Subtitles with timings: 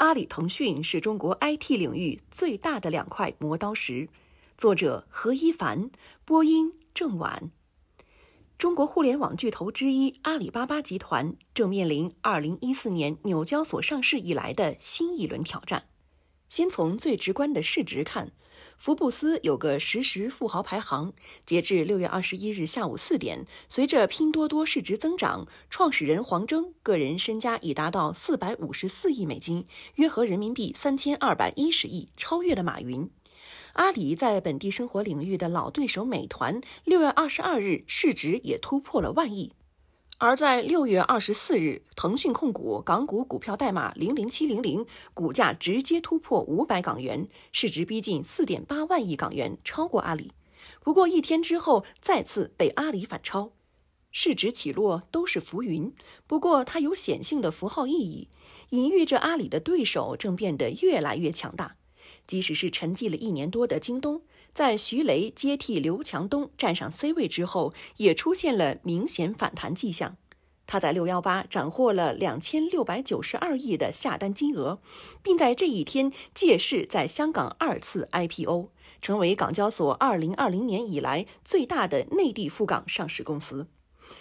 [0.00, 4.08] 阿里、腾讯是中国 IT 领域最大的两块磨刀石。
[4.56, 5.90] 作者何一凡，
[6.24, 7.50] 播音郑婉。
[8.56, 15.84] 中国互联网巨头之一阿里巴巴集团正面临2014年纽交所上市以来的新一轮挑战。
[16.48, 18.32] 先从最直观的市值看。
[18.80, 21.12] 福布斯有个实时富豪排行，
[21.44, 29.66] 截至六月二十一日下午四点，随着拼多多市值增长，创始人黄峥个人身家已达到四百五十四亿美金，
[29.96, 33.10] 约合人民币三千二百一十亿，超越了马云。
[33.74, 39.52] 阿里在本地生活领域的老对手美团，六月二十二日市值也突破了万亿。
[40.22, 44.84] 而在六月二十四日，腾讯控股港股股票代码零零七零零，
[45.14, 50.32] 股价直接突破五百港元，市值逼近四点八万亿港元，超过阿里。
[50.82, 53.52] 不过一天之后，再次被阿里反超。
[54.10, 55.94] 市值起落都是浮云，
[56.26, 58.28] 不过它有显性的符号意义，
[58.68, 61.76] 隐喻着阿里的对手正变得越来越强大。
[62.30, 64.22] 即使是沉寂了一年多的京东。
[64.52, 70.16] 在徐雷接替刘强东站上 C 位之后，也出现了明显反弹迹象。
[70.64, 74.80] 他在六幺八斩获了两千六百九十二亿的下单金额，
[75.24, 78.68] 并在这一天借势在香港二次 IPO，
[79.02, 83.66] 成为港交所二零二零年以来最大的内地赴港上市公司。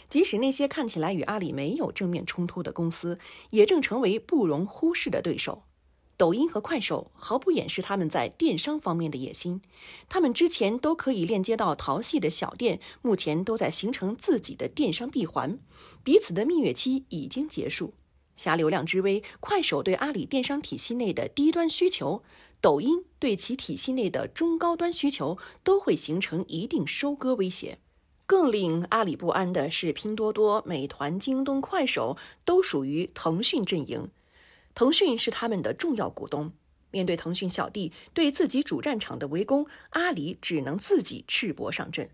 [0.10, 3.20] 即使那些看起来与阿里没有正面冲突的公司，
[3.52, 5.62] 也正成为不容忽视的对手。
[6.20, 9.62] 抖音和快手毫不掩饰他们在电商方面的野心，
[10.10, 15.58] 他们之前都可以链接到淘系的小店，目前都在形成自己的电商闭环，
[16.04, 17.94] 彼此的蜜月期已经结束。
[18.36, 22.22] 挟流量之威，快手对阿里电商体系内的低端需求，
[22.60, 27.80] 抖音对其体系内的中高端需求，都会形成一定收割威胁。
[28.26, 34.10] 更令阿里不安的是，拼多多、美团、京东、快手都属于腾讯阵营。
[34.74, 36.54] 腾讯是他们的重要股东，
[36.92, 42.10] 面对腾讯小弟对自己主战场的围攻，阿里只能自己赤膊上阵。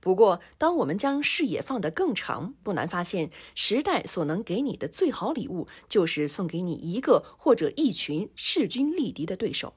[0.00, 9.74] 不过，当我们将视野放得更长，不难发现，时代所能给你的最好礼物，就是送给你一个或者一群势均力敌的对手。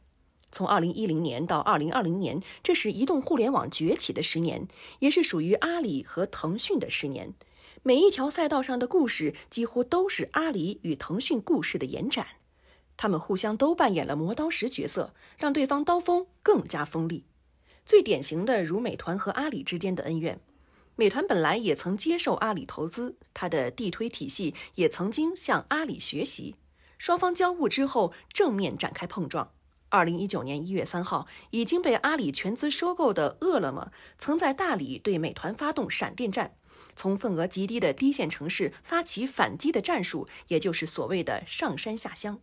[0.51, 4.67] 从2010年到2020年，这是移动互联网崛起的十年，
[4.99, 7.33] 也是属于阿里和腾讯的十年。
[7.83, 12.27] 每一条赛道上的故事几乎都是阿里与腾讯故事的延展，
[12.95, 17.25] 他们互相都扮演了磨刀石角色，让对方刀锋更加锋利。
[17.83, 20.39] 最典型的如美团和阿里之间的恩怨，
[20.95, 26.55] 美团本来也曾接受阿里投资，它的地推体系也曾经向阿里学习，
[26.99, 29.51] 双方交恶之后正面展开碰撞。
[29.89, 36.55] 二零一九年一月三号，已经被阿里全资收购的饿了么，曾在大理对美团发动闪电战。
[36.95, 42.39] 从份额极低的低线城市发起反击的战术，也就是所谓的上山下乡。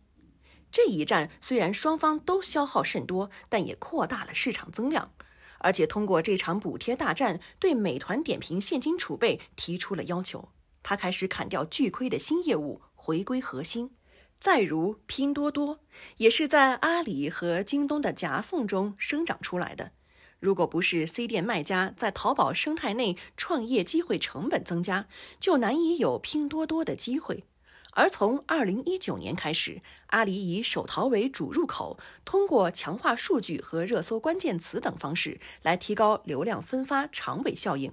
[0.71, 5.11] 这一战虽然双方都消耗甚多，但也扩大了市场增量，
[5.59, 10.49] 而且通过这场补贴大战，对美团点评现金储备提出了要求。
[10.83, 13.91] 他开始砍掉巨亏的新业务，回归核心。
[14.39, 15.79] 再如拼多多，
[16.17, 19.91] 也是在阿里和京东的夹缝中生长出来的。
[20.39, 25.07] 如果不是 C 店卖家在淘宝生态内创业机会成本增加，
[25.39, 27.43] 就难以有拼多多的机会。
[27.91, 37.91] 而从二零一九年开始，阿里以手淘为主入口，通过强化数据和热搜关键词等方式来提高流量分发长尾效应，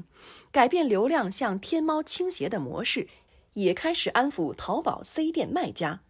[0.53, 3.09] 改变流量向天猫倾斜的模式，
[3.55, 6.03] 也开始安抚淘宝 C 店卖家。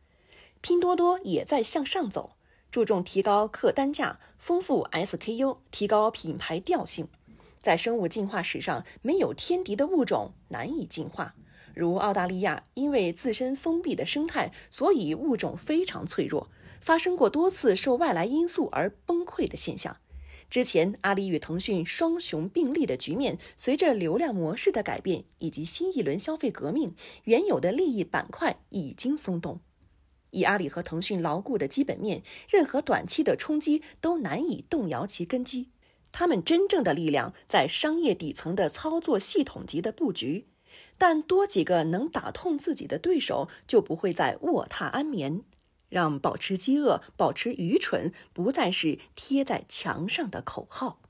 [0.60, 2.35] 拼多多也在向上走。
[2.76, 7.08] 注重提高客单价，丰富 SKU，提高品牌调性。
[7.56, 11.34] 在生物进化史上，没有天敌的物种难以进化。
[11.74, 19.96] 如澳大利亚，因为自身封闭的生态，所以物种非常脆弱，发生过多次受外来因素而崩溃的现象。
[20.50, 26.94] 之前，阿里与腾讯双雄并立的局面，随着流量模式的改变以及新一轮消费革命，
[27.24, 29.60] 原有的利益板块已经松动。
[30.36, 35.70] 以阿里和腾讯牢固的基本面，任何短期的冲击都难以动摇其根基。
[36.12, 40.46] 他们真正的力量在商业底层的操作系统级的布局，
[40.98, 45.42] 但多几个能打痛自己的对手，就不会再卧榻安眠，
[45.88, 51.00] 让保持饥饿、保持愚蠢不再是贴在墙上的口号。